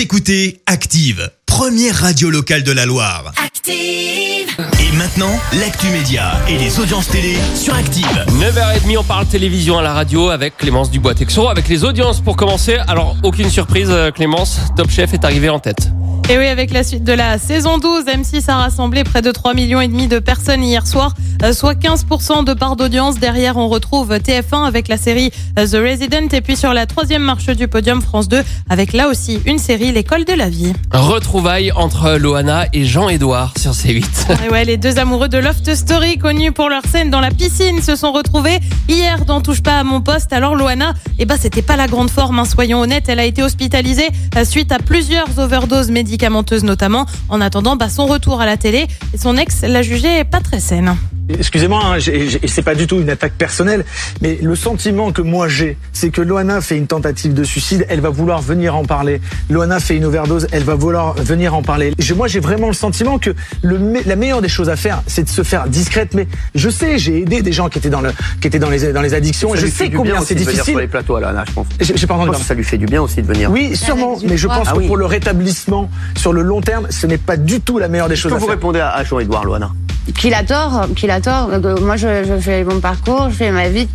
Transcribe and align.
Vous 0.00 0.04
écoutez 0.04 0.62
Active, 0.64 1.30
première 1.44 1.94
radio 1.94 2.30
locale 2.30 2.62
de 2.62 2.72
la 2.72 2.86
Loire. 2.86 3.34
Active. 3.36 4.48
Et 4.80 4.96
maintenant, 4.96 5.38
l'actu 5.60 5.88
média 5.88 6.40
et 6.48 6.56
les 6.56 6.80
audiences 6.80 7.08
télé 7.08 7.36
sur 7.54 7.74
Active. 7.74 8.06
9h30, 8.28 8.96
on 8.96 9.04
parle 9.04 9.26
télévision 9.26 9.76
à 9.76 9.82
la 9.82 9.92
radio 9.92 10.30
avec 10.30 10.56
Clémence 10.56 10.90
Dubois-Texoro, 10.90 11.50
avec 11.50 11.68
les 11.68 11.84
audiences 11.84 12.22
pour 12.22 12.38
commencer. 12.38 12.78
Alors, 12.88 13.14
aucune 13.22 13.50
surprise, 13.50 13.90
euh, 13.90 14.10
Clémence, 14.10 14.58
Top 14.74 14.88
Chef 14.88 15.12
est 15.12 15.22
arrivé 15.22 15.50
en 15.50 15.58
tête. 15.58 15.90
Et 16.30 16.38
oui, 16.38 16.46
avec 16.46 16.70
la 16.70 16.82
suite 16.82 17.04
de 17.04 17.12
la 17.12 17.36
saison 17.36 17.76
12, 17.76 18.06
M6 18.06 18.48
a 18.48 18.56
rassemblé 18.56 19.04
près 19.04 19.20
de 19.20 19.30
3 19.30 19.52
millions 19.52 19.82
et 19.82 19.88
demi 19.88 20.08
de 20.08 20.18
personnes 20.18 20.64
hier 20.64 20.86
soir, 20.86 21.12
soit 21.52 21.74
15% 21.74 22.44
de 22.44 22.54
part 22.54 22.76
d'audience. 22.76 23.18
Derrière, 23.18 23.56
on 23.56 23.68
retrouve 23.68 24.12
TF1 24.12 24.66
avec 24.66 24.88
la 24.88 24.96
série 24.96 25.30
euh, 25.58 25.66
The 25.66 25.74
Resident 25.74 26.28
et 26.32 26.40
puis 26.40 26.56
sur 26.56 26.72
la 26.72 26.86
troisième 26.86 27.22
marche 27.22 27.46
du 27.46 27.66
podium 27.66 28.02
France 28.02 28.28
2 28.28 28.42
avec 28.68 28.92
là 28.92 29.08
aussi 29.08 29.40
une 29.46 29.58
série 29.58 29.90
L'école 29.92 30.24
de 30.24 30.32
la 30.32 30.48
vie. 30.48 30.72
Retrouvailles 30.92 31.72
entre 31.72 32.16
Loana 32.16 32.66
et 32.72 32.84
Jean-Édouard 32.84 33.54
sur 33.56 33.72
C8. 33.72 34.44
Et 34.46 34.48
ouais, 34.52 34.64
les 34.64 34.76
deux 34.76 34.98
amoureux 34.98 35.28
de 35.28 35.38
Loft 35.38 35.74
Story, 35.74 36.18
connus 36.18 36.52
pour 36.52 36.68
leur 36.68 36.84
scène 36.84 37.10
dans 37.10 37.20
la 37.20 37.30
piscine, 37.30 37.80
se 37.82 37.96
sont 37.96 38.12
retrouvés 38.12 38.58
hier 38.88 39.24
dans 39.24 39.40
Touche 39.40 39.62
pas 39.62 39.78
à 39.78 39.84
mon 39.84 40.00
poste. 40.00 40.32
Alors 40.32 40.54
Loana, 40.54 40.94
eh 41.18 41.24
ben 41.24 41.36
c'était 41.40 41.62
pas 41.62 41.76
la 41.76 41.86
grande 41.86 42.10
forme, 42.10 42.38
hein, 42.38 42.44
soyons 42.44 42.80
honnêtes. 42.80 43.08
Elle 43.08 43.20
a 43.20 43.24
été 43.24 43.42
hospitalisée 43.42 44.08
euh, 44.36 44.44
suite 44.44 44.72
à 44.72 44.78
plusieurs 44.78 45.38
overdoses 45.38 45.90
médicamenteuses 45.90 46.64
notamment. 46.64 47.06
En 47.28 47.40
attendant, 47.40 47.76
bah, 47.76 47.88
son 47.88 48.06
retour 48.06 48.40
à 48.40 48.46
la 48.46 48.56
télé, 48.56 48.86
et 49.14 49.18
son 49.18 49.36
ex 49.36 49.62
l'a 49.62 49.82
jugée 49.82 50.24
pas 50.24 50.40
très 50.40 50.60
saine. 50.60 50.96
Excusez-moi, 51.38 51.80
hein, 51.84 51.98
j'ai- 51.98 52.28
j'ai- 52.28 52.40
c'est 52.46 52.62
pas 52.62 52.74
du 52.74 52.86
tout 52.86 53.00
une 53.00 53.10
attaque 53.10 53.32
personnelle, 53.34 53.84
mais 54.22 54.38
le 54.42 54.54
sentiment 54.56 55.12
que 55.12 55.22
moi 55.22 55.48
j'ai, 55.48 55.76
c'est 55.92 56.10
que 56.10 56.20
Loana 56.20 56.60
fait 56.60 56.76
une 56.76 56.86
tentative 56.86 57.34
de 57.34 57.44
suicide, 57.44 57.86
elle 57.88 58.00
va 58.00 58.10
vouloir 58.10 58.40
venir 58.42 58.74
en 58.76 58.84
parler. 58.84 59.20
Loana 59.48 59.80
fait 59.80 59.96
une 59.96 60.04
overdose, 60.04 60.46
elle 60.52 60.64
va 60.64 60.74
vouloir 60.74 61.14
venir 61.14 61.54
en 61.54 61.62
parler. 61.62 61.92
Je- 61.98 62.14
moi, 62.14 62.28
j'ai 62.28 62.40
vraiment 62.40 62.66
le 62.68 62.72
sentiment 62.74 63.18
que 63.18 63.30
le, 63.62 63.78
la 64.06 64.16
meilleure 64.16 64.42
des 64.42 64.48
choses 64.48 64.68
à 64.68 64.76
faire, 64.76 65.02
c'est 65.06 65.24
de 65.24 65.28
se 65.28 65.42
faire 65.42 65.68
discrète. 65.68 66.14
Mais 66.14 66.26
je 66.54 66.68
sais, 66.70 66.98
j'ai 66.98 67.22
aidé 67.22 67.42
des 67.42 67.52
gens 67.52 67.68
qui 67.68 67.78
étaient 67.78 67.90
dans 67.90 68.00
le, 68.00 68.10
qui 68.40 68.48
étaient 68.48 68.58
dans 68.58 68.70
les, 68.70 68.92
dans 68.92 69.02
les 69.02 69.14
addictions, 69.14 69.54
et 69.54 69.56
Ça 69.56 69.60
je 69.60 69.64
lui 69.66 69.72
fait 69.72 69.84
sais 69.84 69.90
du 69.90 69.96
combien 69.96 70.12
bien 70.14 70.20
c'est 70.24 70.34
aussi 70.34 70.34
de 70.34 70.38
venir 70.40 70.54
sur 70.54 70.64
difficile. 70.64 70.80
les 70.80 70.88
plateaux, 70.88 71.16
Alana, 71.16 71.44
je 71.46 71.52
pense. 71.52 71.66
J'ai 71.80 71.92
pas 71.92 71.96
Je 71.96 72.04
entendu. 72.06 72.30
pense 72.32 72.38
que 72.40 72.46
ça 72.46 72.54
lui 72.54 72.64
fait 72.64 72.78
du 72.78 72.86
bien 72.86 73.02
aussi 73.02 73.22
de 73.22 73.26
venir. 73.26 73.50
Oui, 73.50 73.76
sûrement, 73.76 74.16
mais 74.26 74.36
je 74.36 74.46
pense 74.46 74.68
Ah 74.70 74.74
que 74.76 74.86
pour 74.86 74.96
le 74.96 75.06
rétablissement 75.06 75.90
sur 76.16 76.32
le 76.32 76.42
long 76.42 76.60
terme, 76.60 76.86
ce 76.90 77.06
n'est 77.06 77.18
pas 77.18 77.36
du 77.36 77.60
tout 77.60 77.78
la 77.78 77.88
meilleure 77.88 78.08
des 78.08 78.16
choses 78.16 78.30
que 78.32 78.36
à 78.36 78.40
vous 78.40 78.46
faire. 78.46 78.54
répondez 78.56 78.80
à, 78.80 78.90
à 78.90 79.04
Jean-Edouard 79.04 79.44
Loana 79.44 79.70
qu'il 80.12 80.34
a 80.34 80.42
tort, 80.44 80.86
qu'il 80.96 81.10
a 81.10 81.20
tort. 81.20 81.48
Moi, 81.80 81.96
je, 81.96 82.24
je 82.24 82.38
fais 82.38 82.64
mon 82.64 82.80
parcours, 82.80 83.30
je 83.30 83.36
fais 83.36 83.50
ma 83.50 83.68
vie. 83.68 83.88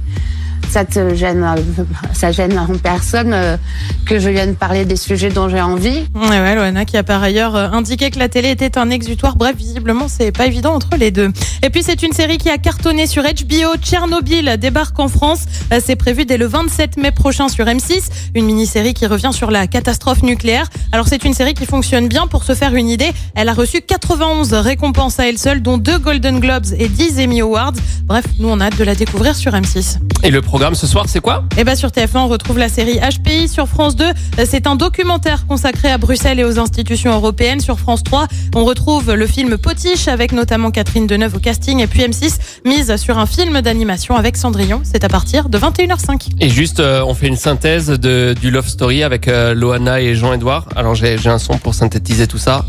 Ça 0.69 0.83
te 0.85 1.15
gêne, 1.15 1.43
euh, 1.43 1.83
ça 2.13 2.31
gêne 2.31 2.57
en 2.57 2.67
personne 2.77 3.31
euh, 3.33 3.57
que 4.05 4.19
je 4.19 4.29
vienne 4.29 4.55
parler 4.55 4.85
des 4.85 4.95
sujets 4.95 5.29
dont 5.29 5.49
j'ai 5.49 5.61
envie. 5.61 6.05
Ouais, 6.13 6.29
ouais, 6.29 6.55
Loana 6.55 6.85
qui 6.85 6.97
a 6.97 7.03
par 7.03 7.23
ailleurs 7.23 7.55
euh, 7.55 7.69
indiqué 7.71 8.11
que 8.11 8.19
la 8.19 8.29
télé 8.29 8.49
était 8.49 8.77
un 8.77 8.89
exutoire. 8.89 9.35
Bref, 9.35 9.55
visiblement, 9.55 10.07
c'est 10.07 10.31
pas 10.31 10.45
évident 10.45 10.73
entre 10.73 10.97
les 10.97 11.11
deux. 11.11 11.31
Et 11.63 11.69
puis, 11.69 11.81
c'est 11.83 12.03
une 12.03 12.11
série 12.13 12.37
qui 12.37 12.49
a 12.49 12.57
cartonné 12.57 13.07
sur 13.07 13.23
HBO. 13.23 13.77
Tchernobyl 13.81 14.57
débarque 14.57 14.99
en 14.99 15.07
France. 15.07 15.45
Euh, 15.71 15.79
C'est 15.83 15.95
prévu 15.95 16.25
dès 16.25 16.37
le 16.37 16.45
27 16.45 16.97
mai 16.97 17.11
prochain 17.11 17.47
sur 17.47 17.65
M6. 17.65 18.01
Une 18.35 18.45
mini-série 18.45 18.93
qui 18.93 19.05
revient 19.07 19.31
sur 19.31 19.51
la 19.51 19.67
catastrophe 19.67 20.23
nucléaire. 20.23 20.69
Alors, 20.91 21.07
c'est 21.07 21.23
une 21.23 21.33
série 21.33 21.53
qui 21.53 21.65
fonctionne 21.65 22.07
bien. 22.07 22.27
Pour 22.27 22.43
se 22.43 22.53
faire 22.53 22.75
une 22.75 22.89
idée, 22.89 23.11
elle 23.35 23.49
a 23.49 23.53
reçu 23.53 23.81
91 23.81 24.53
récompenses 24.53 25.19
à 25.19 25.27
elle 25.27 25.37
seule, 25.37 25.61
dont 25.61 25.77
deux 25.77 25.97
Golden 25.99 26.39
Globes 26.39 26.67
et 26.77 26.87
10 26.89 27.19
Emmy 27.19 27.41
Awards. 27.41 27.73
Bref, 28.03 28.25
nous, 28.39 28.49
on 28.49 28.59
a 28.59 28.65
hâte 28.65 28.77
de 28.77 28.83
la 28.83 28.95
découvrir 28.95 29.35
sur 29.35 29.53
M6. 29.53 29.97
Et 30.23 30.29
le 30.31 30.41
programme 30.55 30.75
ce 30.75 30.87
soir, 30.87 31.03
c'est 31.09 31.19
quoi? 31.19 31.43
Et 31.57 31.65
bah 31.65 31.75
sur 31.75 31.89
TF1, 31.89 32.15
on 32.15 32.27
retrouve 32.29 32.57
la 32.59 32.69
série 32.69 32.97
HPI 32.97 33.49
sur 33.49 33.67
France 33.67 33.97
2. 33.97 34.05
C'est 34.45 34.67
un 34.67 34.77
documentaire 34.77 35.47
consacré 35.47 35.91
à 35.91 35.97
Bruxelles 35.97 36.39
et 36.39 36.45
aux 36.45 36.59
institutions 36.59 37.13
européennes. 37.13 37.59
Sur 37.59 37.77
France 37.77 38.03
3, 38.03 38.27
on 38.55 38.63
retrouve 38.63 39.11
le 39.11 39.27
film 39.27 39.57
Potiche 39.57 40.07
avec 40.07 40.31
notamment 40.31 40.71
Catherine 40.71 41.07
Deneuve 41.07 41.35
au 41.35 41.39
casting. 41.39 41.81
Et 41.81 41.87
puis 41.87 42.03
M6 42.03 42.37
mise 42.63 42.95
sur 42.95 43.17
un 43.17 43.25
film 43.25 43.59
d'animation 43.59 44.15
avec 44.15 44.37
Cendrillon. 44.37 44.79
C'est 44.85 45.03
à 45.03 45.09
partir 45.09 45.49
de 45.49 45.57
21h05. 45.57 46.29
Et 46.39 46.47
juste, 46.47 46.79
euh, 46.79 47.03
on 47.05 47.13
fait 47.13 47.27
une 47.27 47.35
synthèse 47.35 47.87
de, 47.87 48.33
du 48.39 48.49
Love 48.49 48.69
Story 48.69 49.03
avec 49.03 49.27
euh, 49.27 49.53
Loana 49.53 49.99
et 49.99 50.15
Jean-Édouard. 50.15 50.69
Alors, 50.77 50.95
j'ai 50.95 51.17
un 51.25 51.37
son 51.37 51.57
pour 51.57 51.73
synthétiser 51.73 52.27
tout 52.27 52.37
ça. 52.37 52.63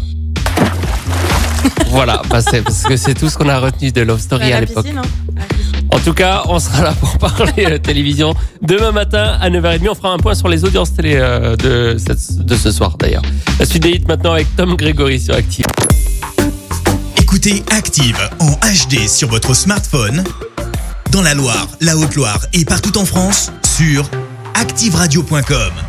voilà, 1.90 2.20
bah, 2.28 2.40
parce 2.64 2.82
que 2.82 2.96
c'est 2.96 3.14
tout 3.14 3.28
ce 3.28 3.38
qu'on 3.38 3.48
a 3.48 3.60
retenu 3.60 3.92
de 3.92 4.00
Love 4.00 4.20
Story 4.20 4.46
à 4.46 4.56
la 4.56 4.60
l'époque. 4.62 4.86
hein. 4.86 5.02
En 5.96 6.00
tout 6.00 6.12
cas, 6.12 6.42
on 6.48 6.58
sera 6.58 6.82
là 6.82 6.92
pour 6.92 7.16
parler 7.36 7.64
euh, 7.64 7.78
télévision 7.78 8.34
demain 8.60 8.92
matin 8.92 9.38
à 9.40 9.48
9h30. 9.48 9.88
On 9.88 9.94
fera 9.94 10.10
un 10.10 10.18
point 10.18 10.34
sur 10.34 10.46
les 10.46 10.62
audiences 10.62 10.92
télé 10.92 11.14
euh, 11.16 11.56
de, 11.56 11.96
ce 12.54 12.70
soir 12.70 12.98
d'ailleurs. 12.98 13.22
La 13.58 13.64
suite 13.64 13.82
des 13.82 13.98
maintenant 14.06 14.32
avec 14.32 14.54
Tom 14.56 14.76
Grégory 14.76 15.18
sur 15.18 15.34
Active. 15.34 15.64
Écoutez 17.16 17.64
Active 17.70 18.18
en 18.40 18.50
HD 18.50 19.08
sur 19.08 19.28
votre 19.30 19.54
smartphone, 19.54 20.22
dans 21.12 21.22
la 21.22 21.32
Loire, 21.32 21.66
la 21.80 21.96
Haute-Loire 21.96 22.44
et 22.52 22.66
partout 22.66 22.98
en 22.98 23.06
France, 23.06 23.50
sur 23.64 24.04
activeradio.com. 24.54 25.85